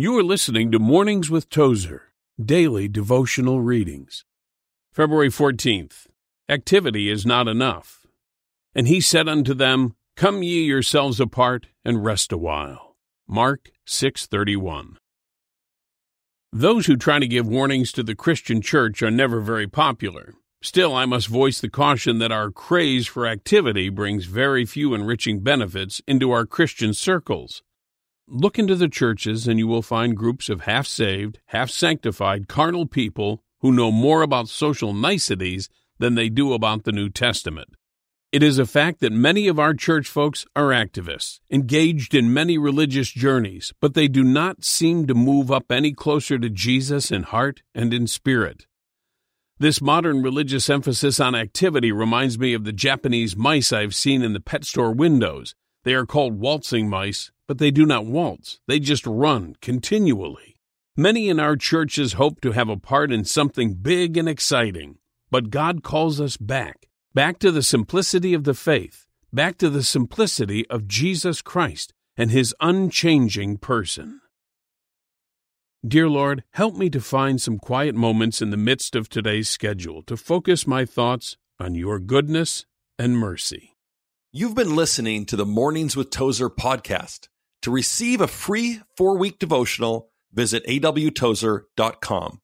You 0.00 0.16
are 0.16 0.22
listening 0.22 0.70
to 0.70 0.78
Mornings 0.78 1.28
with 1.28 1.50
Tozer, 1.50 2.12
daily 2.40 2.86
devotional 2.86 3.60
readings. 3.62 4.24
February 4.92 5.28
14th. 5.28 6.06
Activity 6.48 7.10
is 7.10 7.26
not 7.26 7.48
enough. 7.48 8.06
And 8.76 8.86
he 8.86 9.00
said 9.00 9.28
unto 9.28 9.54
them, 9.54 9.96
Come 10.14 10.44
ye 10.44 10.62
yourselves 10.62 11.18
apart 11.18 11.66
and 11.84 12.04
rest 12.04 12.30
a 12.30 12.38
while. 12.38 12.94
Mark 13.26 13.72
6:31. 13.88 14.98
Those 16.52 16.86
who 16.86 16.96
try 16.96 17.18
to 17.18 17.26
give 17.26 17.48
warnings 17.48 17.90
to 17.90 18.04
the 18.04 18.14
Christian 18.14 18.62
church 18.62 19.02
are 19.02 19.10
never 19.10 19.40
very 19.40 19.66
popular. 19.66 20.34
Still, 20.62 20.94
I 20.94 21.06
must 21.06 21.26
voice 21.26 21.60
the 21.60 21.68
caution 21.68 22.20
that 22.20 22.30
our 22.30 22.52
craze 22.52 23.08
for 23.08 23.26
activity 23.26 23.88
brings 23.88 24.26
very 24.26 24.64
few 24.64 24.94
enriching 24.94 25.40
benefits 25.40 26.00
into 26.06 26.30
our 26.30 26.46
Christian 26.46 26.94
circles. 26.94 27.64
Look 28.30 28.58
into 28.58 28.76
the 28.76 28.88
churches, 28.88 29.48
and 29.48 29.58
you 29.58 29.66
will 29.66 29.80
find 29.80 30.14
groups 30.14 30.50
of 30.50 30.62
half 30.62 30.86
saved, 30.86 31.40
half 31.46 31.70
sanctified, 31.70 32.46
carnal 32.46 32.84
people 32.84 33.42
who 33.60 33.72
know 33.72 33.90
more 33.90 34.20
about 34.20 34.50
social 34.50 34.92
niceties 34.92 35.70
than 35.98 36.14
they 36.14 36.28
do 36.28 36.52
about 36.52 36.84
the 36.84 36.92
New 36.92 37.08
Testament. 37.08 37.70
It 38.30 38.42
is 38.42 38.58
a 38.58 38.66
fact 38.66 39.00
that 39.00 39.12
many 39.12 39.48
of 39.48 39.58
our 39.58 39.72
church 39.72 40.06
folks 40.06 40.44
are 40.54 40.66
activists, 40.66 41.40
engaged 41.50 42.14
in 42.14 42.34
many 42.34 42.58
religious 42.58 43.08
journeys, 43.08 43.72
but 43.80 43.94
they 43.94 44.08
do 44.08 44.22
not 44.22 44.62
seem 44.62 45.06
to 45.06 45.14
move 45.14 45.50
up 45.50 45.72
any 45.72 45.94
closer 45.94 46.38
to 46.38 46.50
Jesus 46.50 47.10
in 47.10 47.22
heart 47.22 47.62
and 47.74 47.94
in 47.94 48.06
spirit. 48.06 48.66
This 49.58 49.80
modern 49.80 50.22
religious 50.22 50.68
emphasis 50.68 51.18
on 51.18 51.34
activity 51.34 51.90
reminds 51.92 52.38
me 52.38 52.52
of 52.52 52.64
the 52.64 52.72
Japanese 52.72 53.34
mice 53.34 53.72
I've 53.72 53.94
seen 53.94 54.20
in 54.20 54.34
the 54.34 54.40
pet 54.40 54.66
store 54.66 54.92
windows. 54.92 55.54
They 55.84 55.94
are 55.94 56.06
called 56.06 56.40
waltzing 56.40 56.88
mice, 56.88 57.30
but 57.46 57.58
they 57.58 57.70
do 57.70 57.86
not 57.86 58.06
waltz, 58.06 58.60
they 58.66 58.78
just 58.78 59.06
run 59.06 59.56
continually. 59.60 60.56
Many 60.96 61.28
in 61.28 61.38
our 61.38 61.56
churches 61.56 62.14
hope 62.14 62.40
to 62.40 62.52
have 62.52 62.68
a 62.68 62.76
part 62.76 63.12
in 63.12 63.24
something 63.24 63.74
big 63.74 64.16
and 64.16 64.28
exciting, 64.28 64.98
but 65.30 65.50
God 65.50 65.82
calls 65.82 66.20
us 66.20 66.36
back, 66.36 66.88
back 67.14 67.38
to 67.38 67.52
the 67.52 67.62
simplicity 67.62 68.34
of 68.34 68.44
the 68.44 68.54
faith, 68.54 69.06
back 69.32 69.58
to 69.58 69.70
the 69.70 69.82
simplicity 69.82 70.68
of 70.68 70.88
Jesus 70.88 71.40
Christ 71.40 71.92
and 72.16 72.30
his 72.30 72.54
unchanging 72.60 73.58
person. 73.58 74.20
Dear 75.86 76.08
Lord, 76.08 76.42
help 76.50 76.74
me 76.74 76.90
to 76.90 77.00
find 77.00 77.40
some 77.40 77.58
quiet 77.58 77.94
moments 77.94 78.42
in 78.42 78.50
the 78.50 78.56
midst 78.56 78.96
of 78.96 79.08
today's 79.08 79.48
schedule 79.48 80.02
to 80.02 80.16
focus 80.16 80.66
my 80.66 80.84
thoughts 80.84 81.36
on 81.60 81.76
your 81.76 82.00
goodness 82.00 82.66
and 82.98 83.16
mercy. 83.16 83.77
You've 84.38 84.54
been 84.54 84.76
listening 84.76 85.26
to 85.26 85.34
the 85.34 85.44
Mornings 85.44 85.96
with 85.96 86.10
Tozer 86.10 86.48
podcast. 86.48 87.26
To 87.62 87.72
receive 87.72 88.20
a 88.20 88.28
free 88.28 88.80
four 88.96 89.18
week 89.18 89.40
devotional, 89.40 90.12
visit 90.32 90.64
awtozer.com. 90.64 92.40